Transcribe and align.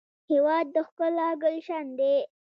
هېواد 0.31 0.65
د 0.75 0.75
ښکلا 0.87 1.29
ګلشن 1.43 1.85
دی. 1.99 2.15